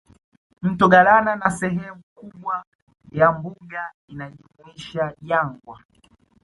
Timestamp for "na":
1.35-1.51